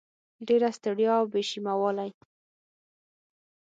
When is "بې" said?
1.31-1.41